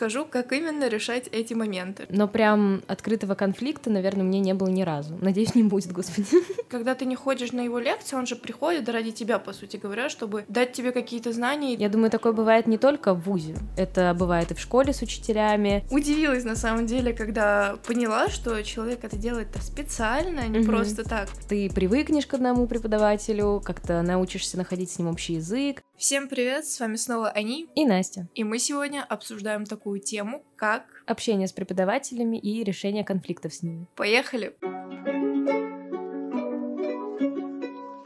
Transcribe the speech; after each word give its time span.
скажу, 0.00 0.24
как 0.24 0.50
именно 0.52 0.88
решать 0.88 1.28
эти 1.30 1.52
моменты. 1.52 2.06
Но 2.08 2.26
прям 2.26 2.80
открытого 2.86 3.34
конфликта, 3.34 3.90
наверное, 3.90 4.24
мне 4.24 4.40
не 4.40 4.54
было 4.54 4.68
ни 4.68 4.80
разу. 4.80 5.18
Надеюсь, 5.20 5.54
не 5.54 5.62
будет, 5.62 5.92
господи. 5.92 6.26
Когда 6.70 6.94
ты 6.94 7.04
не 7.04 7.16
ходишь 7.16 7.52
на 7.52 7.60
его 7.60 7.78
лекции, 7.78 8.16
он 8.16 8.26
же 8.26 8.34
приходит 8.34 8.88
ради 8.88 9.10
тебя, 9.10 9.38
по 9.38 9.52
сути 9.52 9.76
говоря, 9.76 10.08
чтобы 10.08 10.46
дать 10.48 10.72
тебе 10.72 10.92
какие-то 10.92 11.34
знания. 11.34 11.74
Я 11.74 11.90
думаю, 11.90 12.10
такое 12.10 12.32
бывает 12.32 12.66
не 12.66 12.78
только 12.78 13.12
в 13.12 13.24
ВУЗе. 13.24 13.56
Это 13.76 14.16
бывает 14.18 14.50
и 14.52 14.54
в 14.54 14.60
школе 14.60 14.94
с 14.94 15.02
учителями. 15.02 15.84
Удивилась, 15.90 16.44
на 16.44 16.56
самом 16.56 16.86
деле, 16.86 17.12
когда 17.12 17.76
поняла, 17.86 18.30
что 18.30 18.62
человек 18.62 19.04
это 19.04 19.18
делает 19.18 19.48
специально, 19.60 20.40
а 20.44 20.48
не 20.48 20.60
угу. 20.60 20.68
просто 20.68 21.04
так. 21.04 21.28
Ты 21.46 21.68
привыкнешь 21.68 22.26
к 22.26 22.32
одному 22.32 22.66
преподавателю, 22.66 23.60
как-то 23.62 24.00
научишься 24.00 24.56
находить 24.56 24.90
с 24.92 24.98
ним 24.98 25.08
общий 25.08 25.34
язык. 25.34 25.82
Всем 26.00 26.28
привет, 26.28 26.64
с 26.64 26.80
вами 26.80 26.96
снова 26.96 27.28
Ани 27.28 27.68
и 27.74 27.84
Настя. 27.84 28.26
И 28.34 28.42
мы 28.42 28.58
сегодня 28.58 29.04
обсуждаем 29.06 29.66
такую 29.66 30.00
тему, 30.00 30.42
как 30.56 31.04
общение 31.06 31.46
с 31.46 31.52
преподавателями 31.52 32.38
и 32.38 32.64
решение 32.64 33.04
конфликтов 33.04 33.52
с 33.52 33.62
ними. 33.62 33.86
Поехали! 33.96 34.56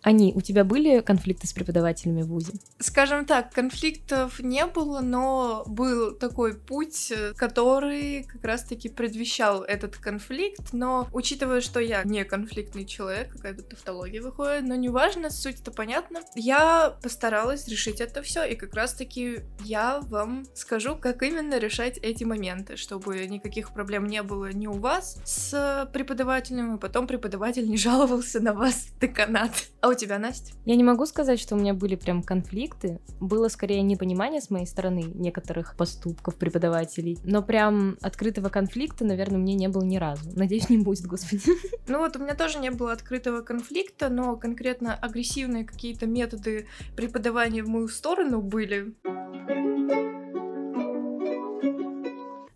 Они, 0.05 0.35
у 0.37 0.43
тебя 0.43 0.65
были 0.65 1.01
конфликты 1.01 1.47
с 1.47 1.55
преподавателями 1.55 2.21
в 2.21 2.27
ВУЗе? 2.27 2.53
Скажем 2.79 3.25
так, 3.25 3.53
конфликтов 3.53 4.39
не 4.39 4.67
было, 4.67 5.01
но 5.01 5.65
был 5.67 6.15
такой 6.15 6.55
путь, 6.55 7.11
который 7.37 8.25
как 8.25 8.45
раз-таки 8.45 8.91
предвещал 8.91 9.63
этот 9.63 9.97
конфликт, 9.97 10.75
но 10.75 11.09
учитывая, 11.15 11.63
что 11.63 11.81
я 11.81 12.03
не 12.05 12.23
конфликтный 12.25 12.85
человек, 12.85 13.33
какая-то 13.33 13.63
тавтология 13.63 14.21
выходит, 14.21 14.65
но 14.65 14.75
неважно, 14.75 15.31
суть-то 15.31 15.71
понятна, 15.71 16.21
я 16.35 16.99
постаралась 17.03 17.67
решить 17.67 18.03
это 18.03 18.21
все, 18.21 18.45
и 18.45 18.57
как 18.57 18.75
раз-таки 18.75 19.41
я 19.61 20.01
вам 20.03 20.45
скажу, 20.55 20.97
как 20.97 21.23
именно 21.23 21.59
решать 21.59 21.97
эти 21.97 22.25
моменты, 22.25 22.77
чтобы 22.77 23.27
никаких 23.27 23.73
проблем 23.73 24.07
не 24.07 24.23
было 24.23 24.53
ни 24.53 24.67
у 24.67 24.75
вас 24.75 25.19
с 25.25 25.89
преподавателем, 25.95 26.77
и 26.77 26.79
потом 26.79 27.07
преподаватель 27.07 27.67
не 27.71 27.79
жаловался 27.79 28.41
на 28.41 28.53
вас, 28.53 28.89
деканат. 29.01 29.53
А 29.81 29.94
у 29.95 29.97
тебя, 29.97 30.19
Настя? 30.19 30.53
Я 30.65 30.77
не 30.77 30.85
могу 30.85 31.07
сказать, 31.07 31.41
что 31.41 31.55
у 31.55 31.59
меня 31.59 31.73
были 31.75 31.95
прям 31.97 32.23
конфликты. 32.23 33.01
Было 33.21 33.49
скорее 33.49 33.83
непонимание 33.83 34.41
с 34.41 34.51
моей 34.51 34.67
стороны 34.67 35.05
некоторых 35.15 35.77
поступков 35.77 36.35
преподавателей. 36.37 37.19
Но 37.25 37.43
прям 37.43 37.97
открытого 38.03 38.49
конфликта, 38.49 39.05
наверное, 39.05 39.39
мне 39.39 39.55
не 39.55 39.69
было 39.69 39.83
ни 39.83 39.97
разу. 39.97 40.31
Надеюсь, 40.35 40.69
не 40.69 40.79
будет, 40.79 41.07
господи. 41.07 41.43
Ну 41.87 41.99
вот 41.99 42.17
у 42.17 42.19
меня 42.19 42.35
тоже 42.35 42.59
не 42.59 42.71
было 42.71 42.93
открытого 42.93 43.43
конфликта, 43.43 44.09
но 44.09 44.37
конкретно 44.37 44.95
агрессивные 44.95 45.65
какие-то 45.65 46.07
методы 46.07 46.67
преподавания 46.97 47.63
в 47.63 47.69
мою 47.69 47.89
сторону 47.89 48.41
были. 48.41 48.95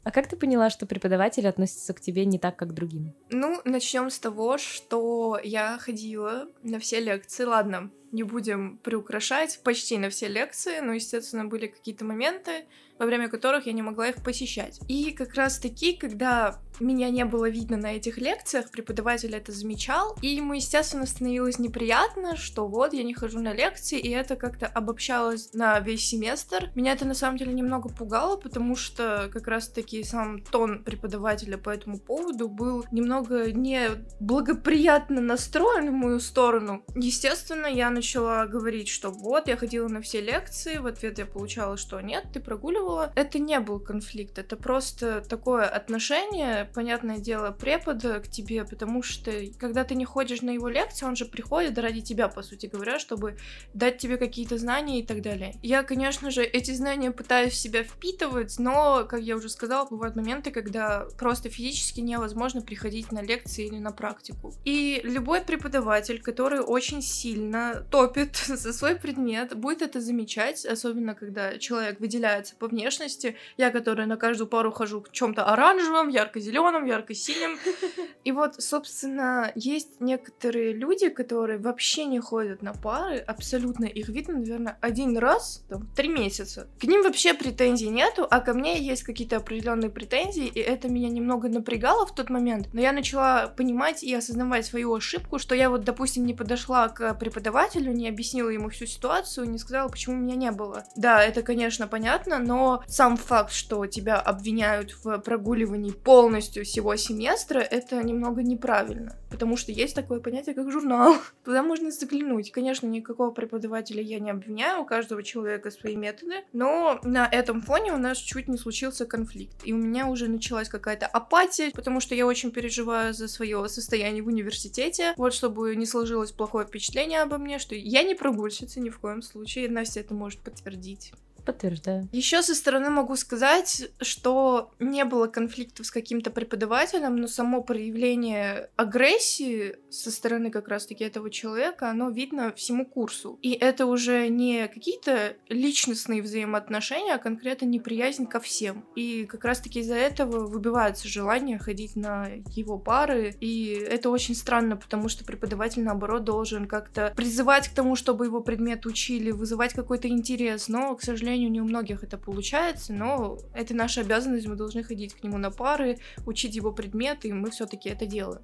А 0.09 0.11
как 0.11 0.27
ты 0.27 0.39
поняла, 0.39 0.70
что 0.70 0.87
преподаватели 0.87 1.47
относятся 1.47 1.92
к 1.92 2.01
тебе 2.01 2.25
не 2.25 2.39
так, 2.39 2.56
как 2.56 2.70
к 2.70 2.73
другим? 2.73 3.12
Ну, 3.28 3.61
начнем 3.67 4.09
с 4.09 4.19
того, 4.19 4.56
что 4.56 5.39
я 5.45 5.77
ходила 5.77 6.47
на 6.62 6.78
все 6.78 6.98
лекции. 6.98 7.45
Ладно, 7.45 7.91
не 8.12 8.23
будем 8.23 8.78
приукрашать, 8.78 9.61
почти 9.64 9.98
на 9.98 10.11
все 10.11 10.28
лекции, 10.28 10.81
но, 10.81 10.92
естественно, 10.92 11.45
были 11.45 11.67
какие-то 11.67 12.05
моменты, 12.05 12.67
во 12.98 13.06
время 13.06 13.28
которых 13.28 13.67
я 13.67 13.73
не 13.73 13.83
могла 13.83 14.09
их 14.09 14.23
посещать. 14.23 14.81
И 14.89 15.12
как 15.12 15.34
раз 15.34 15.59
таки, 15.59 15.92
когда 15.95 16.59
меня 16.81 17.11
не 17.11 17.25
было 17.25 17.48
видно 17.48 17.77
на 17.77 17.97
этих 17.97 18.19
лекциях, 18.19 18.70
преподаватель 18.70 19.34
это 19.34 19.53
замечал, 19.53 20.17
и 20.23 20.29
ему, 20.29 20.53
естественно, 20.55 21.06
становилось 21.06 21.59
неприятно, 21.59 22.36
что 22.36 22.67
вот 22.67 22.92
я 22.92 23.03
не 23.03 23.14
хожу 23.14 23.41
на 23.41 23.53
лекции, 23.53 23.98
и 23.98 24.11
это 24.11 24.36
как-то 24.36 24.67
обобщалось 24.67 25.53
на 25.55 25.79
весь 25.81 26.06
семестр. 26.06 26.70
Меня 26.75 26.92
это 26.92 27.05
на 27.05 27.14
самом 27.14 27.36
деле 27.36 27.53
немного 27.53 27.89
пугало, 27.89 28.36
потому 28.36 28.77
что 28.77 29.29
как 29.33 29.47
раз-таки 29.48 30.03
сам 30.03 30.41
тон 30.42 30.84
преподавателя 30.84 31.59
по 31.59 31.70
этому 31.70 31.98
поводу 31.98 32.48
был 32.48 32.84
немного 32.91 33.53
не 33.53 33.91
благоприятно 34.20 35.20
настроен 35.20 35.91
в 35.91 35.95
мою 35.95 36.20
сторону. 36.20 36.84
Естественно, 36.95 37.67
я 37.67 37.91
начала 37.98 38.47
говорить, 38.47 38.89
что 38.89 39.11
вот, 39.11 39.48
я 39.48 39.57
ходила 39.57 39.89
на 39.89 40.01
все 40.01 40.20
лекции, 40.20 40.79
в 40.79 40.86
ответ 40.86 41.19
я 41.19 41.27
получала, 41.27 41.77
что 41.77 42.01
нет, 42.01 42.27
ты 42.33 42.41
прогуливала. 42.41 43.13
Это 43.17 43.39
не 43.39 43.59
был 43.61 43.81
конфликт, 43.81 44.39
это 44.39 44.57
просто 44.57 45.20
такое 45.20 45.64
отношение, 45.64 46.70
понятное 46.75 47.19
дело, 47.19 47.51
препода 47.51 48.20
к 48.20 48.29
тебе, 48.29 48.64
потому 48.64 49.03
что 49.03 49.33
когда 49.59 49.85
ты 49.85 49.95
не 49.95 50.05
ходишь 50.05 50.42
на 50.42 50.51
его 50.51 50.69
лекции, 50.69 51.07
он 51.07 51.17
же 51.17 51.25
приходит 51.25 51.77
ради 51.79 52.01
тебя, 52.01 52.29
по 52.29 52.42
сути 52.42 52.67
говоря, 52.67 52.98
чтобы 52.98 53.36
дать 53.75 53.98
тебе 53.98 54.17
какие-то 54.17 54.59
знания 54.59 55.01
и 55.01 55.07
так 55.07 55.23
далее. 55.23 55.57
Я, 55.63 55.83
конечно 55.83 56.30
же, 56.30 56.45
эти 56.45 56.70
знания 56.70 57.11
пытаюсь 57.11 57.53
в 57.53 57.57
себя 57.57 57.83
впитывать, 57.83 58.59
но, 58.59 59.05
как 59.09 59.20
я 59.23 59.36
уже 59.36 59.48
сказала, 59.48 59.89
бывают 59.89 60.15
моменты, 60.15 60.51
когда 60.51 61.07
просто 61.19 61.51
физически 61.51 62.01
невозможно 62.01 62.63
приходить 62.63 63.11
на 63.11 63.23
лекции 63.23 63.67
или 63.67 63.79
на 63.79 63.91
практику. 63.91 64.55
И 64.65 65.01
любой 65.03 65.41
преподаватель, 65.41 66.23
который 66.23 66.61
очень 66.61 67.03
сильно 67.03 67.86
топит 67.90 68.36
за 68.46 68.72
свой 68.72 68.96
предмет, 68.96 69.56
будет 69.56 69.82
это 69.82 70.00
замечать, 70.00 70.64
особенно 70.64 71.14
когда 71.14 71.58
человек 71.58 72.00
выделяется 72.00 72.54
по 72.56 72.68
внешности. 72.68 73.36
Я, 73.56 73.70
которая 73.70 74.06
на 74.06 74.16
каждую 74.16 74.48
пару 74.48 74.70
хожу 74.70 75.02
в 75.02 75.12
чем-то 75.12 75.44
оранжевом, 75.44 76.08
ярко-зеленом, 76.08 76.48
зеленым, 76.48 76.86
ярко-синим. 76.86 77.58
И 78.24 78.32
вот, 78.32 78.60
собственно, 78.60 79.52
есть 79.54 80.00
некоторые 80.00 80.72
люди, 80.72 81.08
которые 81.08 81.58
вообще 81.58 82.04
не 82.04 82.20
ходят 82.20 82.62
на 82.62 82.72
пары, 82.74 83.18
абсолютно 83.18 83.84
их 83.84 84.08
видно, 84.08 84.34
наверное, 84.34 84.76
один 84.80 85.16
раз, 85.16 85.64
там, 85.68 85.86
три 85.94 86.08
месяца. 86.08 86.68
К 86.80 86.84
ним 86.84 87.02
вообще 87.02 87.34
претензий 87.34 87.88
нету, 87.88 88.26
а 88.30 88.40
ко 88.40 88.55
мне 88.55 88.80
есть 88.80 89.02
какие-то 89.02 89.36
определенные 89.36 89.90
претензии, 89.90 90.46
и 90.46 90.60
это 90.60 90.88
меня 90.88 91.08
немного 91.08 91.48
напрягало 91.48 92.06
в 92.06 92.14
тот 92.14 92.30
момент, 92.30 92.68
но 92.72 92.80
я 92.80 92.92
начала 92.92 93.48
понимать 93.48 94.02
и 94.02 94.14
осознавать 94.14 94.66
свою 94.66 94.94
ошибку, 94.94 95.38
что 95.38 95.55
я 95.55 95.70
вот, 95.70 95.84
допустим, 95.84 96.26
не 96.26 96.34
подошла 96.34 96.88
к 96.88 97.14
преподавателю, 97.14 97.77
не 97.86 98.08
объяснила 98.08 98.48
ему 98.48 98.68
всю 98.70 98.86
ситуацию, 98.86 99.48
не 99.48 99.58
сказала, 99.58 99.89
почему 99.89 100.16
меня 100.16 100.36
не 100.36 100.50
было. 100.50 100.84
Да, 100.96 101.22
это, 101.22 101.42
конечно, 101.42 101.86
понятно, 101.86 102.39
но 102.39 102.83
сам 102.86 103.16
факт, 103.16 103.52
что 103.52 103.86
тебя 103.86 104.20
обвиняют 104.20 104.92
в 105.02 105.18
прогуливании 105.18 105.92
полностью 105.92 106.64
всего 106.64 106.96
семестра, 106.96 107.61
это 107.61 108.02
немного 108.02 108.42
неправильно, 108.42 109.17
потому 109.30 109.56
что 109.56 109.72
есть 109.72 109.94
такое 109.94 110.20
понятие, 110.20 110.55
как 110.55 110.70
журнал. 110.70 111.17
Туда 111.44 111.62
можно 111.62 111.90
заглянуть. 111.90 112.50
Конечно, 112.52 112.86
никакого 112.86 113.30
преподавателя 113.30 114.02
я 114.02 114.18
не 114.18 114.30
обвиняю, 114.30 114.83
у 114.83 114.84
каждого 114.84 115.22
человека 115.22 115.70
свои 115.70 115.96
методы, 115.96 116.44
но 116.52 117.00
на 117.02 117.27
этом 117.27 117.62
фоне 117.62 117.92
у 117.92 117.98
нас 117.98 118.18
чуть 118.18 118.48
не 118.48 118.58
случился 118.58 119.06
конфликт, 119.06 119.56
и 119.64 119.72
у 119.72 119.77
меня 119.77 120.06
уже 120.06 120.28
началась 120.28 120.68
какая-то 120.68 121.06
апатия, 121.06 121.70
потому 121.72 122.00
что 122.00 122.14
я 122.14 122.27
очень 122.27 122.50
переживаю 122.50 123.14
за 123.14 123.28
свое 123.28 123.68
состояние 123.68 124.22
в 124.22 124.27
университете, 124.27 125.14
вот 125.17 125.34
чтобы 125.34 125.74
не 125.77 125.86
сложилось 125.86 126.33
плохое 126.33 126.67
впечатление 126.67 127.22
обо 127.22 127.38
мне, 127.38 127.58
что 127.68 127.74
я 127.74 128.02
не 128.02 128.14
прогульщица 128.14 128.81
ни 128.81 128.88
в 128.88 128.99
коем 128.99 129.20
случае, 129.20 129.69
Настя 129.69 130.00
это 130.00 130.14
может 130.14 130.40
подтвердить. 130.40 131.12
Подтверждаю. 131.49 132.06
Еще 132.12 132.43
со 132.43 132.55
стороны 132.55 132.91
могу 132.91 133.17
сказать, 133.17 133.88
что 134.03 134.70
не 134.79 135.06
было 135.06 135.29
конфликтов 135.29 135.87
с 135.87 135.91
каким-то 135.91 136.31
преподавателем, 136.31 137.17
но 137.17 137.26
само 137.26 137.62
проявление 137.62 138.69
агрессии 138.76 139.76
со 139.88 140.11
стороны 140.11 140.50
как 140.50 140.69
раз-таки 140.69 141.05
этого 141.05 141.31
человека, 141.31 141.88
оно 141.88 142.11
видно 142.11 142.53
всему 142.53 142.85
курсу. 142.85 143.38
И 143.41 143.53
это 143.53 143.87
уже 143.87 144.29
не 144.29 144.69
какие-то 144.69 145.37
личностные 145.49 146.20
взаимоотношения, 146.20 147.14
а 147.14 147.19
конкретно 147.19 147.65
неприязнь 147.65 148.26
ко 148.26 148.41
всем. 148.41 148.85
И 148.94 149.25
как 149.25 149.43
раз-таки 149.47 149.81
из-за 149.81 149.94
этого 149.94 150.47
выбивается 150.47 151.09
желание 151.09 151.59
ходить 151.59 151.97
на 151.97 152.29
его 152.55 152.79
пары. 152.79 153.35
И 153.41 153.69
это 153.88 154.11
очень 154.11 154.35
странно, 154.35 154.76
потому 154.76 155.09
что 155.09 155.25
преподаватель, 155.25 155.82
наоборот, 155.82 156.25
должен 156.25 156.67
как-то 156.67 157.15
призывать 157.17 157.69
к 157.69 157.75
тому, 157.75 157.97
чтобы 157.97 158.26
его 158.26 158.43
предмет 158.43 158.85
учили, 158.85 159.31
вызывать 159.31 159.73
какой-то 159.73 160.09
интерес. 160.09 160.69
Но, 160.69 160.94
к 160.94 161.00
сожалению, 161.00 161.38
сожалению, 161.38 161.50
не 161.50 161.60
у 161.60 161.64
многих 161.64 162.02
это 162.02 162.19
получается, 162.19 162.93
но 162.93 163.38
это 163.54 163.75
наша 163.75 164.00
обязанность, 164.00 164.46
мы 164.46 164.56
должны 164.56 164.82
ходить 164.82 165.14
к 165.14 165.23
нему 165.23 165.38
на 165.38 165.50
пары, 165.50 165.99
учить 166.26 166.56
его 166.56 166.73
предметы, 166.73 167.29
и 167.29 167.32
мы 167.32 167.50
все-таки 167.50 167.88
это 167.88 168.06
делаем. 168.06 168.43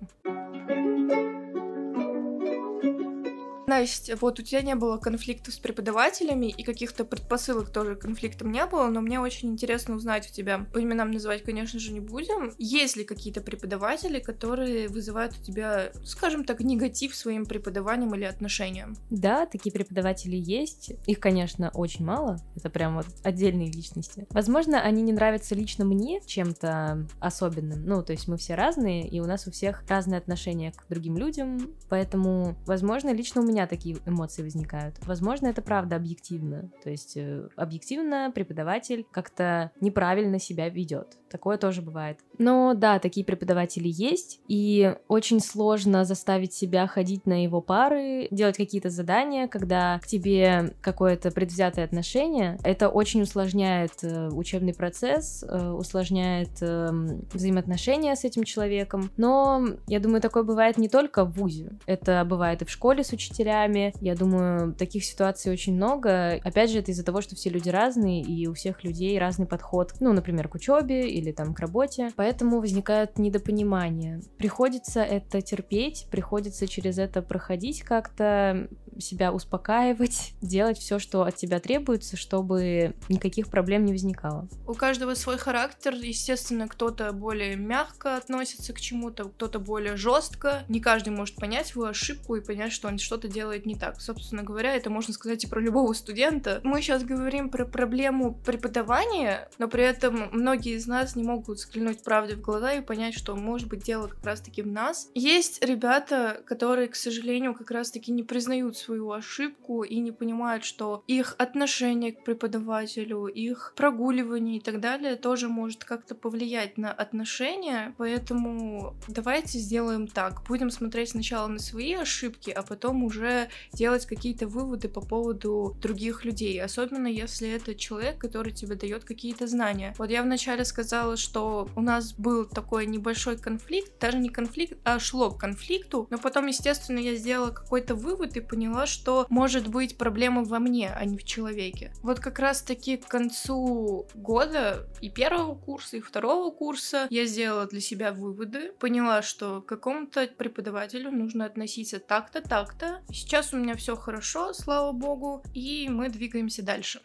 Настя, 3.67 4.17
вот 4.21 4.39
у 4.41 4.43
тебя 4.43 4.63
не 4.63 4.75
было 4.75 4.99
конфликтов 4.99 5.55
с 5.55 5.59
преподавателями 5.59 6.47
и 6.47 6.63
каких-то 6.63 7.05
предпосылок 7.05 7.71
тоже 7.71 7.97
конфликтом 7.97 8.53
не 8.53 8.65
было, 8.67 8.89
но 8.89 9.01
мне 9.01 9.21
очень 9.21 9.51
интересно 9.53 9.95
узнать 9.95 10.29
у 10.31 10.33
тебя, 10.33 10.67
по 10.73 10.83
именам 10.83 11.11
называть, 11.11 11.43
конечно 11.43 11.79
же, 11.79 11.93
не 11.93 12.01
будем, 12.01 12.53
есть 12.59 12.97
ли 12.97 13.05
какие-то 13.05 13.41
преподаватели, 13.41 14.19
которые 14.19 14.89
вызывают 14.89 15.39
у 15.39 15.43
тебя, 15.43 15.93
скажем 16.05 16.45
так, 16.45 16.61
негатив 16.61 17.15
своим 17.15 17.47
преподаванием 17.47 18.15
или 18.15 18.25
отношением? 18.25 18.97
Да, 19.11 19.47
такие 19.47 19.73
преподаватели 19.73 20.37
есть. 20.37 20.93
Их, 21.07 21.21
конечно, 21.21 21.71
очень 21.75 22.05
мало. 22.05 22.39
Это 22.57 22.71
прям 22.71 22.97
вот 22.97 23.07
отдельные 23.23 23.71
личности. 23.71 24.27
Возможно, 24.31 24.81
они 24.81 25.03
не 25.03 25.13
нравятся 25.13 25.55
лично 25.55 25.85
мне 25.85 26.21
чем-то 26.27 27.07
особенным. 27.21 27.85
Ну, 27.85 28.03
то 28.03 28.13
есть 28.13 28.29
мы 28.29 28.37
все 28.37 28.55
разные, 28.55 29.09
и 29.09 29.21
у 29.21 29.27
нас 29.27 29.47
у 29.47 29.51
всех 29.51 29.85
разные 29.89 30.19
отношения 30.19 30.73
к 30.73 30.87
другим 30.89 31.17
людям, 31.17 31.71
поэтому, 31.89 32.57
возможно, 32.67 33.13
лично 33.13 33.41
у 33.41 33.45
меня 33.45 33.54
меня 33.55 33.67
такие 33.67 33.97
эмоции 34.07 34.43
возникают. 34.43 34.97
Возможно, 35.07 35.47
это 35.47 35.63
правда 35.63 35.97
объективно. 35.97 36.71
То 36.83 36.91
есть 36.91 37.17
э, 37.17 37.49
объективно 37.57 38.33
преподаватель 38.35 39.07
как-то 39.11 39.71
неправильно 39.81 40.39
себя 40.39 40.69
ведет. 40.69 41.17
Такое 41.31 41.57
тоже 41.57 41.81
бывает. 41.81 42.19
Но 42.39 42.75
да, 42.75 42.99
такие 42.99 43.25
преподаватели 43.25 43.89
есть, 43.89 44.41
и 44.49 44.95
очень 45.09 45.41
сложно 45.41 46.05
заставить 46.05 46.53
себя 46.53 46.87
ходить 46.87 47.27
на 47.27 47.43
его 47.43 47.61
пары, 47.61 48.29
делать 48.31 48.57
какие-то 48.57 48.91
задания, 48.91 49.49
когда 49.49 49.99
к 50.03 50.07
тебе 50.07 50.75
какое-то 50.81 51.31
предвзятое 51.31 51.85
отношение. 51.85 52.59
Это 52.65 52.89
очень 52.89 53.23
усложняет 53.23 53.93
э, 54.03 54.29
учебный 54.29 54.75
процесс, 54.75 55.45
э, 55.47 55.71
усложняет 55.71 56.51
э, 56.61 56.91
взаимоотношения 57.33 58.15
с 58.15 58.25
этим 58.25 58.45
человеком. 58.45 59.11
Но 59.17 59.67
я 59.87 60.01
думаю, 60.01 60.21
такое 60.21 60.43
бывает 60.43 60.79
не 60.79 60.89
только 60.89 61.25
в 61.25 61.33
ВУЗе. 61.33 61.73
Это 61.87 62.25
бывает 62.25 62.63
и 62.63 62.65
в 62.65 62.71
школе 62.71 63.05
с 63.05 63.13
учителями. 63.13 63.93
Я 64.01 64.15
думаю, 64.15 64.75
таких 64.75 65.05
ситуаций 65.05 65.53
очень 65.53 65.75
много. 65.75 66.41
Опять 66.45 66.71
же, 66.71 66.79
это 66.79 66.91
из-за 66.91 67.05
того, 67.05 67.21
что 67.21 67.37
все 67.37 67.51
люди 67.51 67.69
разные, 67.69 68.23
и 68.23 68.47
у 68.47 68.55
всех 68.55 68.85
людей 68.85 69.19
разный 69.19 69.47
подход, 69.47 69.93
ну, 70.01 70.13
например, 70.13 70.49
к 70.49 70.55
учебе 70.55 71.09
или 71.11 71.33
там 71.33 71.55
к 71.55 71.61
работе. 71.61 72.11
Поэтому 72.25 72.61
возникает 72.61 73.19
недопонимание. 73.19 74.23
Приходится 74.39 75.03
это 75.03 75.43
терпеть, 75.43 76.07
приходится 76.11 76.67
через 76.67 76.97
это 76.97 77.21
проходить 77.21 77.83
как-то, 77.83 78.67
себя 78.99 79.33
успокаивать, 79.33 80.35
делать 80.41 80.79
все, 80.79 80.99
что 80.99 81.23
от 81.23 81.37
тебя 81.37 81.61
требуется, 81.61 82.17
чтобы 82.17 82.95
никаких 83.09 83.49
проблем 83.49 83.85
не 83.85 83.93
возникало. 83.93 84.49
У 84.67 84.75
каждого 84.75 85.15
свой 85.15 85.39
характер. 85.39 85.95
Естественно, 85.95 86.69
кто-то 86.69 87.13
более 87.13 87.57
мягко 87.57 88.17
относится 88.17 88.73
к 88.73 88.81
чему-то, 88.81 89.25
кто-то 89.25 89.59
более 89.59 89.97
жестко. 89.97 90.65
Не 90.69 90.81
каждый 90.81 91.11
может 91.11 91.37
понять 91.37 91.69
свою 91.69 91.89
ошибку 91.89 92.37
и 92.37 92.41
понять, 92.41 92.73
что 92.73 92.89
он 92.89 92.99
что-то 92.99 93.29
делает 93.29 93.67
не 93.67 93.75
так. 93.75 94.01
Собственно 94.01 94.43
говоря, 94.43 94.75
это 94.75 94.91
можно 94.91 95.13
сказать 95.15 95.45
и 95.45 95.47
про 95.47 95.61
любого 95.61 95.93
студента. 95.93 96.61
Мы 96.65 96.83
сейчас 96.83 97.05
говорим 97.05 97.51
про 97.51 97.65
проблему 97.65 98.35
преподавания, 98.35 99.49
но 99.59 99.69
при 99.69 99.85
этом 99.85 100.29
многие 100.33 100.77
из 100.77 100.87
нас 100.87 101.17
не 101.17 101.23
могут 101.23 101.59
взглянуть 101.59 102.03
правде 102.03 102.37
в 102.37 102.41
глаза 102.41 102.73
и 102.73 102.81
понять, 102.81 103.15
что 103.15 103.35
может 103.37 103.69
быть 103.69 103.83
дело 103.83 104.09
как 104.09 104.25
раз-таки 104.25 104.63
в 104.63 104.67
нас. 104.67 105.09
Есть 105.15 105.65
ребята, 105.65 106.43
которые, 106.47 106.89
к 106.89 106.97
сожалению, 106.97 107.55
как 107.55 107.71
раз-таки 107.71 108.13
не 108.13 108.23
признают 108.23 108.77
свою 108.85 109.11
ошибку 109.11 109.83
и 109.83 109.99
не 110.01 110.13
понимают, 110.13 110.65
что 110.65 111.03
их 111.07 111.35
отношение 111.39 112.13
к 112.13 112.25
преподавателю, 112.25 113.27
их 113.27 113.73
прогуливание 113.77 114.59
и 114.59 114.61
так 114.61 114.81
далее 114.81 115.17
тоже 115.17 115.49
может 115.49 115.85
как-то 115.85 116.15
повлиять 116.15 116.79
на 116.79 116.93
отношения. 116.93 117.95
Поэтому 117.99 118.95
давайте 119.09 119.59
сделаем 119.59 120.07
так. 120.07 120.43
Будем 120.49 120.71
смотреть 120.71 121.11
сначала 121.11 121.47
на 121.47 121.59
свои 121.59 121.95
ошибки, 121.95 122.51
а 122.51 122.63
потом 122.63 123.05
уже 123.05 123.49
делать 123.73 124.07
какие-то 124.07 124.47
выводы 124.47 124.89
по 124.89 125.01
поводу 125.01 125.77
других 125.81 126.25
людей. 126.25 126.61
Особенно 126.61 127.07
если 127.07 127.49
это 127.49 127.75
человек, 127.75 128.19
который 128.19 128.53
тебе 128.53 128.75
дает 128.75 129.05
какие-то 129.05 129.47
знания. 129.47 129.95
Вот 129.99 130.11
я 130.11 130.23
вначале 130.23 130.65
сказала, 130.65 131.17
что 131.17 131.69
у 131.77 131.81
нас 131.81 132.13
был 132.13 132.45
такой 132.45 132.87
небольшой 132.87 133.39
конфликт, 133.39 133.99
даже 134.01 134.19
не 134.19 134.29
конфликт, 134.29 134.79
а 134.85 134.99
шло 134.99 135.31
к 135.31 135.41
конфликту, 135.41 136.07
но 136.11 136.19
потом, 136.19 136.47
естественно, 136.47 136.99
я 136.99 137.15
сделала 137.15 137.51
какой-то 137.51 137.95
вывод 137.95 138.37
и 138.37 138.41
поняла, 138.41 138.74
поняла, 138.75 138.87
что 138.87 139.27
может 139.31 139.69
быть 139.69 139.97
проблема 139.97 140.43
во 140.43 140.59
мне, 140.59 140.91
а 140.91 141.05
не 141.05 141.17
в 141.17 141.25
человеке. 141.25 141.93
Вот 142.03 142.19
как 142.19 142.39
раз-таки 142.41 142.97
к 142.97 143.07
концу 143.07 144.07
года 144.15 144.87
и 145.01 145.11
первого 145.11 145.55
курса, 145.55 145.97
и 145.99 146.01
второго 146.01 146.51
курса 146.51 147.07
я 147.11 147.27
сделала 147.27 147.67
для 147.67 147.81
себя 147.81 148.13
выводы, 148.13 148.73
поняла, 148.81 149.23
что 149.23 149.63
к 149.63 149.67
какому-то 149.67 150.27
преподавателю 150.27 151.13
нужно 151.13 151.47
относиться 151.47 152.01
так-то, 152.01 152.41
так-то. 152.41 153.01
Сейчас 153.11 153.55
у 153.55 153.59
меня 153.59 153.75
все 153.75 153.95
хорошо, 153.95 154.53
слава 154.53 154.93
богу, 154.93 155.43
и 155.55 155.89
мы 155.89 156.09
двигаемся 156.09 156.63
дальше. 156.65 157.01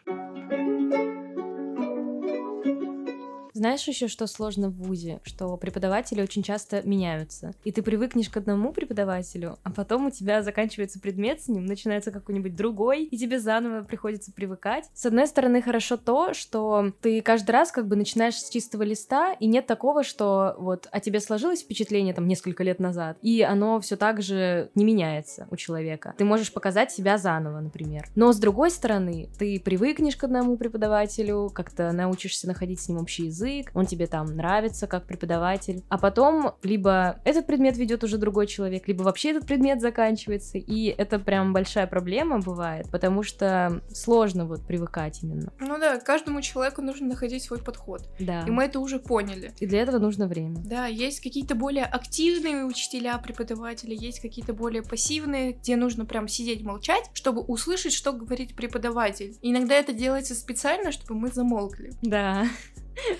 Знаешь 3.60 3.86
еще, 3.86 4.08
что 4.08 4.26
сложно 4.26 4.70
в 4.70 4.76
ВУЗе? 4.76 5.20
Что 5.22 5.54
преподаватели 5.58 6.22
очень 6.22 6.42
часто 6.42 6.80
меняются. 6.88 7.52
И 7.62 7.72
ты 7.72 7.82
привыкнешь 7.82 8.30
к 8.30 8.38
одному 8.38 8.72
преподавателю, 8.72 9.58
а 9.64 9.70
потом 9.70 10.06
у 10.06 10.10
тебя 10.10 10.42
заканчивается 10.42 10.98
предмет 10.98 11.42
с 11.42 11.48
ним, 11.48 11.66
начинается 11.66 12.10
какой-нибудь 12.10 12.56
другой, 12.56 13.04
и 13.04 13.18
тебе 13.18 13.38
заново 13.38 13.84
приходится 13.84 14.32
привыкать. 14.32 14.86
С 14.94 15.04
одной 15.04 15.26
стороны, 15.26 15.60
хорошо 15.60 15.98
то, 15.98 16.32
что 16.32 16.94
ты 17.02 17.20
каждый 17.20 17.50
раз 17.50 17.70
как 17.70 17.86
бы 17.86 17.96
начинаешь 17.96 18.36
с 18.36 18.48
чистого 18.48 18.82
листа, 18.82 19.34
и 19.34 19.46
нет 19.46 19.66
такого, 19.66 20.04
что 20.04 20.56
вот 20.58 20.88
о 20.90 20.98
тебе 20.98 21.20
сложилось 21.20 21.60
впечатление 21.60 22.14
там 22.14 22.26
несколько 22.26 22.64
лет 22.64 22.80
назад, 22.80 23.18
и 23.20 23.42
оно 23.42 23.78
все 23.80 23.96
так 23.96 24.22
же 24.22 24.70
не 24.74 24.86
меняется 24.86 25.46
у 25.50 25.56
человека. 25.56 26.14
Ты 26.16 26.24
можешь 26.24 26.50
показать 26.50 26.92
себя 26.92 27.18
заново, 27.18 27.60
например. 27.60 28.08
Но 28.14 28.32
с 28.32 28.38
другой 28.38 28.70
стороны, 28.70 29.28
ты 29.38 29.60
привыкнешь 29.60 30.16
к 30.16 30.24
одному 30.24 30.56
преподавателю, 30.56 31.50
как-то 31.52 31.92
научишься 31.92 32.46
находить 32.46 32.80
с 32.80 32.88
ним 32.88 32.96
общий 32.96 33.26
язык, 33.26 33.49
язык, 33.58 33.70
он 33.74 33.86
тебе 33.86 34.06
там 34.06 34.36
нравится 34.36 34.86
как 34.86 35.06
преподаватель, 35.06 35.82
а 35.88 35.98
потом 35.98 36.52
либо 36.62 37.20
этот 37.24 37.46
предмет 37.46 37.76
ведет 37.76 38.04
уже 38.04 38.18
другой 38.18 38.46
человек, 38.46 38.88
либо 38.88 39.02
вообще 39.02 39.30
этот 39.30 39.46
предмет 39.46 39.80
заканчивается, 39.80 40.58
и 40.58 40.86
это 40.86 41.18
прям 41.18 41.52
большая 41.52 41.86
проблема 41.86 42.38
бывает, 42.38 42.90
потому 42.90 43.22
что 43.22 43.82
сложно 43.92 44.46
вот 44.46 44.66
привыкать 44.66 45.22
именно. 45.22 45.52
Ну 45.60 45.78
да, 45.78 45.98
каждому 45.98 46.40
человеку 46.40 46.82
нужно 46.82 47.08
находить 47.08 47.42
свой 47.42 47.60
подход. 47.62 48.02
Да. 48.18 48.44
И 48.46 48.50
мы 48.50 48.64
это 48.64 48.80
уже 48.80 48.98
поняли. 48.98 49.52
И 49.60 49.66
для 49.66 49.82
этого 49.82 49.98
нужно 49.98 50.26
время. 50.26 50.56
Да, 50.64 50.86
есть 50.86 51.20
какие-то 51.20 51.54
более 51.54 51.84
активные 51.84 52.64
учителя, 52.64 53.18
преподаватели, 53.18 53.94
есть 53.94 54.20
какие-то 54.20 54.52
более 54.52 54.82
пассивные, 54.82 55.52
где 55.52 55.76
нужно 55.76 56.04
прям 56.04 56.28
сидеть 56.28 56.62
молчать, 56.62 57.10
чтобы 57.12 57.42
услышать, 57.42 57.92
что 57.92 58.12
говорит 58.12 58.54
преподаватель. 58.54 59.36
И 59.42 59.50
иногда 59.50 59.74
это 59.74 59.92
делается 59.92 60.34
специально, 60.34 60.92
чтобы 60.92 61.14
мы 61.14 61.28
замолкли. 61.28 61.92
Да. 62.02 62.46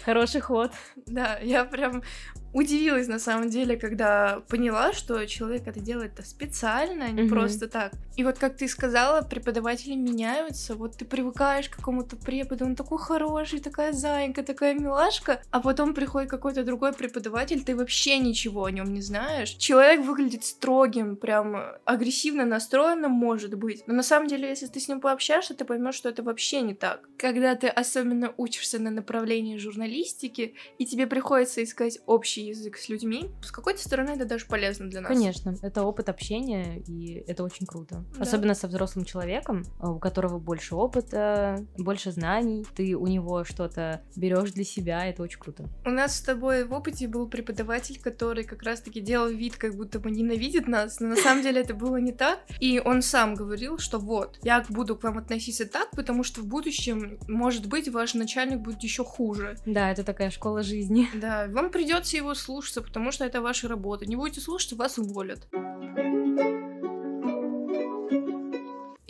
Хороший 0.05 0.41
ход. 0.41 0.73
Да, 1.07 1.39
я 1.43 1.65
прям 1.65 2.03
удивилась 2.53 3.09
на 3.09 3.19
самом 3.19 3.51
деле, 3.51 3.77
когда 3.77 4.43
поняла, 4.49 4.93
что 4.93 5.25
человек 5.27 5.67
это 5.67 5.81
делает-то 5.81 6.23
специально, 6.23 7.05
а 7.05 7.11
не 7.11 7.23
mm-hmm. 7.23 7.29
просто 7.29 7.69
так. 7.69 7.93
И 8.17 8.25
вот 8.25 8.39
как 8.39 8.57
ты 8.57 8.69
сказала, 8.69 9.23
преподаватели 9.23 9.95
меняются, 9.95 10.75
вот 10.75 10.97
ты 10.97 11.05
привыкаешь 11.05 11.69
к 11.69 11.77
какому-то 11.77 12.17
преподу, 12.17 12.65
он 12.65 12.75
такой 12.75 12.99
хороший, 12.99 13.61
такая 13.61 13.93
зайка, 13.93 14.43
такая 14.43 14.75
милашка, 14.75 15.43
а 15.51 15.61
потом 15.61 15.95
приходит 15.95 16.29
какой-то 16.29 16.65
другой 16.65 16.93
преподаватель, 16.93 17.63
ты 17.63 17.77
вообще 17.77 18.19
ничего 18.19 18.65
о 18.65 18.71
нем 18.71 18.93
не 18.93 19.01
знаешь. 19.01 19.51
Человек 19.51 20.05
выглядит 20.05 20.45
строгим, 20.45 21.17
прям 21.17 21.57
агрессивно 21.85 22.45
настроенным, 22.45 23.13
может 23.13 23.55
быть, 23.55 23.85
но 23.87 23.95
на 23.95 24.03
самом 24.03 24.29
деле, 24.29 24.49
если 24.49 24.67
ты 24.67 24.81
с 24.81 24.89
ним 24.89 25.01
пообщаешься, 25.01 25.55
ты 25.55 25.65
поймешь, 25.65 25.95
что 25.95 26.09
это 26.09 26.23
вообще 26.23 26.61
не 26.63 26.75
так. 26.75 27.09
Когда 27.17 27.55
ты 27.55 27.69
особенно 27.69 28.35
учишься 28.37 28.79
на 28.79 28.91
направлении 28.91 29.57
журналистики, 29.57 30.55
и 30.79 30.87
тебе 30.87 31.07
приходится 31.07 31.63
искать 31.63 32.01
общий 32.07 32.40
общий 32.41 32.49
язык 32.49 32.77
с 32.77 32.89
людьми. 32.89 33.31
С 33.43 33.51
какой-то 33.51 33.81
стороны 33.81 34.11
это 34.11 34.25
даже 34.25 34.47
полезно 34.47 34.89
для 34.89 35.01
нас. 35.01 35.09
Конечно, 35.09 35.55
это 35.63 35.83
опыт 35.83 36.09
общения, 36.09 36.83
и 36.87 37.25
это 37.27 37.45
очень 37.45 37.67
круто. 37.67 38.05
Да. 38.17 38.23
Особенно 38.23 38.55
со 38.55 38.69
взрослым 38.69 39.05
человеком, 39.05 39.65
у 39.81 39.99
которого 39.99 40.39
больше 40.39 40.75
опыта, 40.75 41.65
больше 41.77 42.13
знаний, 42.13 42.65
ты 42.75 42.95
у 42.95 43.07
него 43.07 43.45
что-то 43.45 44.03
берешь 44.17 44.53
для 44.53 44.65
себя, 44.65 45.07
это 45.07 45.23
очень 45.23 45.39
круто. 45.39 45.65
У 45.85 45.91
нас 45.91 46.17
с 46.17 46.23
тобой 46.23 46.65
в 46.65 46.73
опыте 46.73 47.09
был 47.09 47.29
преподаватель, 47.29 48.01
который 48.01 48.45
как 48.45 48.63
раз-таки 48.63 49.01
делал 49.01 49.29
вид, 49.29 49.57
как 49.57 49.75
будто 49.75 49.99
бы 49.99 50.11
ненавидит 50.11 50.67
нас, 50.69 51.01
но 51.01 51.09
на 51.09 51.17
самом 51.17 51.43
деле 51.43 51.61
это 51.61 51.75
было 51.75 51.97
не 51.97 52.13
так. 52.13 52.41
И 52.61 52.81
он 52.85 53.03
сам 53.03 53.35
говорил, 53.35 53.79
что 53.79 53.99
вот, 53.99 54.39
я 54.43 54.65
буду 54.69 54.97
к 54.97 55.03
вам 55.03 55.19
относиться 55.19 55.67
так, 55.67 55.91
потому 55.91 56.23
что 56.23 56.41
в 56.41 56.47
будущем, 56.47 57.19
может 57.29 57.67
быть, 57.67 57.89
ваш 57.89 58.15
начальник 58.15 58.61
будет 58.61 58.83
еще 58.83 59.05
хуже. 59.05 59.57
Да, 59.67 59.91
это 59.91 60.05
такая 60.05 60.31
школа 60.31 60.63
жизни. 60.63 61.09
Да, 61.15 61.47
вам 61.49 61.71
придется 61.71 62.17
его 62.17 62.30
его 62.31 62.35
слушаться, 62.35 62.83
потому 62.83 63.11
что 63.13 63.25
это 63.25 63.41
ваша 63.41 63.69
работа. 63.69 64.07
Не 64.07 64.17
будете 64.17 64.41
слушаться, 64.41 64.77
вас 64.77 64.99
уволят. 64.99 65.49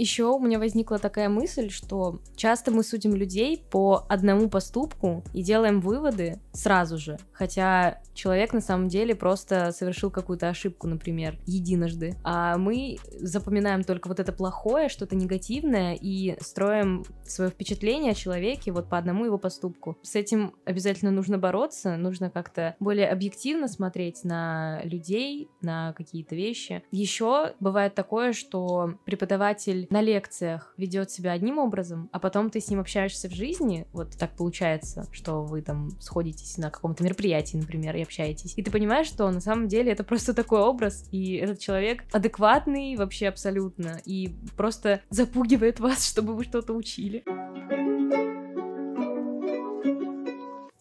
Еще 0.00 0.24
у 0.24 0.38
меня 0.38 0.58
возникла 0.58 0.98
такая 0.98 1.28
мысль, 1.28 1.68
что 1.68 2.20
часто 2.34 2.70
мы 2.70 2.84
судим 2.84 3.14
людей 3.14 3.62
по 3.70 4.06
одному 4.08 4.48
поступку 4.48 5.22
и 5.34 5.42
делаем 5.42 5.82
выводы 5.82 6.40
сразу 6.54 6.96
же, 6.96 7.18
хотя 7.32 8.00
человек 8.14 8.54
на 8.54 8.62
самом 8.62 8.88
деле 8.88 9.14
просто 9.14 9.72
совершил 9.72 10.10
какую-то 10.10 10.48
ошибку, 10.48 10.86
например, 10.86 11.38
единожды, 11.46 12.16
а 12.24 12.56
мы 12.56 12.96
запоминаем 13.18 13.84
только 13.84 14.08
вот 14.08 14.20
это 14.20 14.32
плохое, 14.32 14.88
что-то 14.88 15.16
негативное 15.16 15.98
и 16.00 16.34
строим 16.40 17.04
свое 17.26 17.50
впечатление 17.50 18.12
о 18.12 18.14
человеке 18.14 18.72
вот 18.72 18.88
по 18.88 18.96
одному 18.96 19.26
его 19.26 19.36
поступку. 19.36 19.98
С 20.00 20.16
этим 20.16 20.54
обязательно 20.64 21.10
нужно 21.10 21.36
бороться, 21.36 21.98
нужно 21.98 22.30
как-то 22.30 22.74
более 22.80 23.10
объективно 23.10 23.68
смотреть 23.68 24.24
на 24.24 24.80
людей, 24.82 25.50
на 25.60 25.92
какие-то 25.92 26.34
вещи. 26.34 26.82
Еще 26.90 27.52
бывает 27.60 27.94
такое, 27.94 28.32
что 28.32 28.94
преподаватель 29.04 29.88
на 29.90 30.00
лекциях 30.00 30.72
ведет 30.76 31.10
себя 31.10 31.32
одним 31.32 31.58
образом, 31.58 32.08
а 32.12 32.18
потом 32.20 32.48
ты 32.50 32.60
с 32.60 32.68
ним 32.70 32.80
общаешься 32.80 33.28
в 33.28 33.32
жизни, 33.32 33.86
вот 33.92 34.16
так 34.16 34.36
получается, 34.36 35.06
что 35.12 35.44
вы 35.44 35.62
там 35.62 35.90
сходитесь 36.00 36.56
на 36.58 36.70
каком-то 36.70 37.02
мероприятии, 37.02 37.56
например, 37.56 37.96
и 37.96 38.02
общаетесь, 38.02 38.54
и 38.56 38.62
ты 38.62 38.70
понимаешь, 38.70 39.08
что 39.08 39.28
на 39.30 39.40
самом 39.40 39.68
деле 39.68 39.92
это 39.92 40.04
просто 40.04 40.32
такой 40.32 40.60
образ, 40.60 41.06
и 41.10 41.34
этот 41.34 41.58
человек 41.58 42.04
адекватный 42.12 42.96
вообще 42.96 43.28
абсолютно, 43.28 44.00
и 44.04 44.34
просто 44.56 45.00
запугивает 45.10 45.80
вас, 45.80 46.06
чтобы 46.08 46.34
вы 46.34 46.44
что-то 46.44 46.72
учили. 46.72 47.24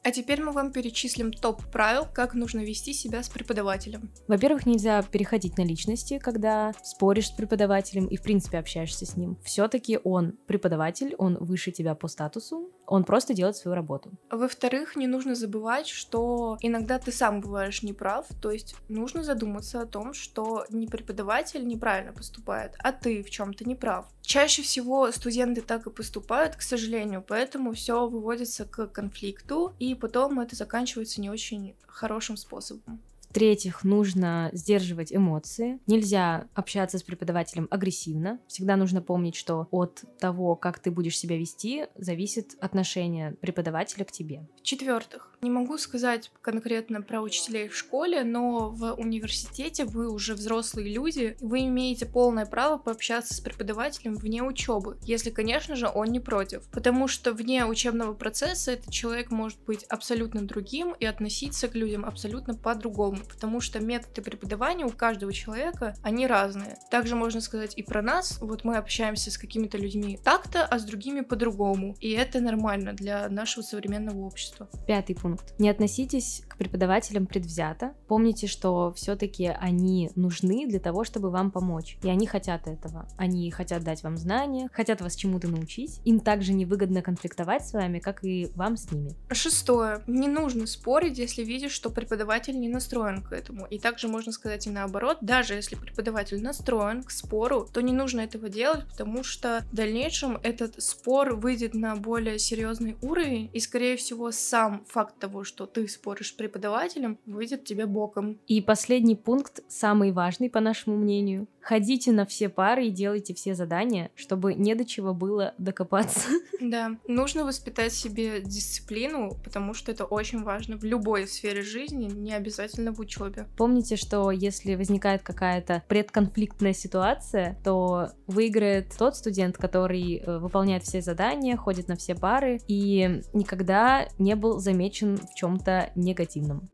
А 0.10 0.12
теперь 0.12 0.42
мы 0.42 0.54
вам 0.54 0.72
перечислим 0.72 1.32
топ 1.32 1.64
правил, 1.72 2.08
как 2.12 2.34
нужно 2.34 2.62
вести 2.62 2.94
себя 2.94 3.22
с 3.22 3.30
преподавателем. 3.30 4.10
Во-первых, 4.28 4.66
нельзя 4.66 5.04
переходить 5.04 5.60
на 5.60 5.62
личности, 5.62 6.18
когда 6.18 6.74
споришь 6.84 7.28
с 7.28 7.32
преподавателем 7.32 8.08
и, 8.08 8.18
в 8.18 8.24
принципе, 8.24 8.58
общаешься 8.58 9.06
с 9.06 9.16
ним. 9.16 9.38
Все-таки 9.44 10.00
он 10.04 10.32
преподаватель, 10.48 11.14
он 11.20 11.38
выше 11.40 11.70
тебя 11.70 11.94
по 11.94 12.08
статусу, 12.08 12.72
он 12.90 13.04
просто 13.04 13.34
делает 13.34 13.56
свою 13.56 13.76
работу. 13.76 14.12
Во-вторых, 14.32 14.96
не 14.96 15.08
нужно 15.08 15.36
забывать, 15.36 15.88
что 15.88 16.58
иногда 16.62 16.98
ты 16.98 17.12
сам 17.12 17.40
бываешь 17.40 17.84
неправ, 17.84 18.26
то 18.42 18.50
есть 18.50 18.76
нужно 18.90 19.24
задуматься 19.24 19.82
о 19.82 19.86
том, 19.86 20.14
что 20.14 20.66
не 20.70 20.88
преподаватель 20.88 21.66
неправильно 21.68 22.14
поступает, 22.14 22.76
а 22.80 22.92
ты 22.92 23.22
в 23.24 23.30
чем-то 23.30 23.70
неправ. 23.70 24.08
Чаще 24.22 24.64
всего 24.64 25.12
студенты 25.12 25.62
так 25.62 25.86
и 25.86 25.92
поступают, 25.92 26.56
к 26.56 26.62
сожалению, 26.62 27.24
поэтому 27.26 27.74
все 27.74 28.08
выводится 28.08 28.66
к 28.66 28.88
конфликту, 28.88 29.74
и 29.80 29.94
потом 29.94 30.40
это 30.40 30.56
заканчивается 30.56 31.22
не 31.22 31.30
очень 31.30 31.76
хорошим 31.88 32.38
способом. 32.38 33.00
В-третьих, 33.30 33.84
нужно 33.84 34.50
сдерживать 34.54 35.14
эмоции. 35.14 35.80
Нельзя 35.86 36.48
общаться 36.56 36.98
с 36.98 37.04
преподавателем 37.04 37.68
агрессивно. 37.70 38.40
Всегда 38.48 38.76
нужно 38.76 39.04
помнить, 39.04 39.36
что 39.36 39.68
от 39.70 40.04
того, 40.20 40.56
как 40.56 40.80
ты 40.80 40.90
будешь 40.90 41.18
себя 41.18 41.38
вести, 41.38 41.86
зависит 41.96 42.56
отношение 42.60 43.34
преподавателя 43.40 44.04
к 44.04 44.12
тебе. 44.12 44.48
В-четвертых, 44.58 45.32
не 45.42 45.52
могу 45.52 45.78
сказать 45.78 46.32
конкретно 46.42 47.04
про 47.04 47.22
учителей 47.22 47.70
в 47.70 47.78
школе, 47.78 48.24
но 48.24 48.72
в 48.72 48.94
университете 48.94 49.86
вы 49.86 50.12
уже 50.12 50.34
взрослые 50.34 50.92
люди, 50.92 51.38
вы 51.40 51.66
имеете 51.66 52.08
полное 52.08 52.48
право 52.48 52.78
пообщаться 52.80 53.36
с 53.36 53.40
преподавателем 53.40 54.16
вне 54.16 54.42
учебы, 54.42 54.98
если, 55.04 55.30
конечно 55.30 55.76
же, 55.76 55.88
он 55.94 56.08
не 56.08 56.20
против. 56.20 56.68
Потому 56.72 57.08
что 57.08 57.34
вне 57.34 57.66
учебного 57.66 58.14
процесса 58.14 58.72
этот 58.72 58.92
человек 58.92 59.30
может 59.30 59.60
быть 59.66 59.84
абсолютно 59.84 60.42
другим 60.42 60.96
и 61.00 61.06
относиться 61.06 61.68
к 61.68 61.76
людям 61.76 62.06
абсолютно 62.06 62.56
по-другому 62.56 63.19
потому 63.28 63.62
что 63.62 63.80
методы 63.80 64.22
преподавания 64.22 64.86
у 64.86 64.90
каждого 64.90 65.34
человека, 65.34 65.96
они 66.04 66.28
разные. 66.28 66.78
Также 66.90 67.16
можно 67.16 67.42
сказать 67.42 67.78
и 67.78 67.84
про 67.84 68.02
нас, 68.02 68.40
вот 68.42 68.64
мы 68.64 68.78
общаемся 68.78 69.32
с 69.32 69.38
какими-то 69.38 69.78
людьми 69.78 70.20
так-то, 70.24 70.66
а 70.66 70.80
с 70.80 70.84
другими 70.84 71.22
по-другому, 71.22 71.96
и 72.00 72.12
это 72.12 72.40
нормально 72.40 72.94
для 72.94 73.30
нашего 73.30 73.64
современного 73.64 74.26
общества. 74.26 74.70
Пятый 74.88 75.16
пункт. 75.16 75.54
Не 75.60 75.70
относитесь 75.70 76.44
к 76.48 76.58
преподавателям 76.58 77.26
предвзято. 77.26 77.94
Помните, 78.08 78.48
что 78.48 78.94
все-таки 78.96 79.48
они 79.48 80.12
нужны 80.16 80.68
для 80.68 80.80
того, 80.80 81.04
чтобы 81.04 81.30
вам 81.30 81.52
помочь, 81.52 81.98
и 82.04 82.10
они 82.10 82.28
хотят 82.28 82.68
этого. 82.68 83.08
Они 83.18 83.50
хотят 83.52 83.84
дать 83.84 84.04
вам 84.04 84.18
знания, 84.18 84.70
хотят 84.72 85.02
вас 85.02 85.16
чему-то 85.16 85.48
научить. 85.48 86.02
Им 86.06 86.20
также 86.20 86.54
невыгодно 86.54 87.02
конфликтовать 87.02 87.68
с 87.68 87.74
вами, 87.74 88.00
как 88.00 88.24
и 88.24 88.52
вам 88.56 88.78
с 88.78 88.92
ними. 88.92 89.16
Шестое. 89.32 90.02
Не 90.08 90.28
нужно 90.28 90.68
спорить, 90.68 91.18
если 91.18 91.44
видишь, 91.44 91.72
что 91.72 91.90
преподаватель 91.90 92.60
не 92.60 92.70
настроен 92.70 93.09
настроен 93.10 93.22
к 93.22 93.32
этому. 93.32 93.66
И 93.68 93.80
также 93.80 94.08
можно 94.08 94.32
сказать 94.32 94.68
и 94.68 94.70
наоборот, 94.70 95.18
даже 95.22 95.56
если 95.56 95.76
преподаватель 95.76 96.42
настроен 96.42 97.04
к 97.04 97.12
спору, 97.12 97.68
то 97.72 97.82
не 97.82 97.94
нужно 97.94 98.22
этого 98.22 98.50
делать, 98.50 98.86
потому 98.90 99.24
что 99.24 99.66
в 99.72 99.76
дальнейшем 99.76 100.40
этот 100.44 100.82
спор 100.82 101.36
выйдет 101.36 101.74
на 101.74 101.96
более 101.96 102.40
серьезный 102.40 102.98
уровень, 103.02 103.50
и, 103.54 103.60
скорее 103.60 103.96
всего, 103.98 104.32
сам 104.32 104.84
факт 104.88 105.18
того, 105.20 105.44
что 105.44 105.66
ты 105.66 105.88
споришь 105.88 106.30
с 106.30 106.32
преподавателем, 106.32 107.18
выйдет 107.26 107.64
тебе 107.64 107.86
боком. 107.86 108.40
И 108.48 108.62
последний 108.62 109.16
пункт, 109.16 109.62
самый 109.68 110.12
важный, 110.12 110.50
по 110.50 110.60
нашему 110.60 110.98
мнению. 110.98 111.48
Ходите 111.62 112.12
на 112.12 112.26
все 112.26 112.50
пары 112.50 112.88
и 112.88 112.90
делайте 112.90 113.34
все 113.34 113.54
задания, 113.54 114.10
чтобы 114.16 114.54
не 114.54 114.76
до 114.76 114.86
чего 114.86 115.14
было 115.14 115.54
докопаться. 115.58 116.30
Да, 116.62 116.98
нужно 117.08 117.46
воспитать 117.46 117.94
себе 117.94 118.42
дисциплину, 118.42 119.38
потому 119.46 119.74
что 119.74 119.94
это 119.94 120.04
очень 120.04 120.44
важно 120.44 120.78
в 120.78 120.84
любой 120.84 121.26
сфере 121.26 121.62
жизни, 121.62 122.12
не 122.14 122.34
обязательно 122.34 122.92
в 122.92 122.99
учебе. 123.00 123.48
Помните, 123.58 123.96
что 123.96 124.32
если 124.32 124.76
возникает 124.76 125.24
какая-то 125.24 125.84
предконфликтная 125.88 126.74
ситуация, 126.74 127.58
то 127.64 128.10
выиграет 128.28 128.94
тот 128.98 129.16
студент, 129.16 129.58
который 129.58 130.18
э, 130.18 130.38
выполняет 130.40 130.84
все 130.84 131.02
задания, 131.02 131.58
ходит 131.58 131.88
на 131.88 131.96
все 131.96 132.16
пары 132.16 132.60
и 132.68 133.22
никогда 133.34 134.08
не 134.18 134.36
был 134.36 134.60
замечен 134.60 135.18
в 135.18 135.36
чем-то 135.36 135.92
негативном. 135.96 136.70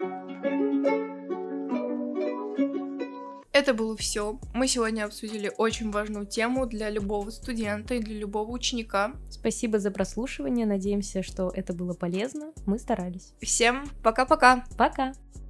Это 3.56 3.74
было 3.74 3.96
все. 3.96 4.38
Мы 4.54 4.68
сегодня 4.68 5.06
обсудили 5.06 5.50
очень 5.58 5.90
важную 5.90 6.26
тему 6.26 6.66
для 6.66 6.90
любого 6.90 7.30
студента 7.30 7.96
и 7.96 8.00
для 8.00 8.20
любого 8.20 8.52
ученика. 8.52 9.14
Спасибо 9.30 9.80
за 9.80 9.92
прослушивание. 9.92 10.66
Надеемся, 10.66 11.24
что 11.24 11.50
это 11.56 11.72
было 11.72 11.94
полезно. 11.94 12.52
Мы 12.66 12.78
старались. 12.80 13.34
Всем 13.42 13.86
пока-пока. 14.04 14.66
Пока. 14.78 15.12
-пока. 15.12 15.14
пока. 15.14 15.45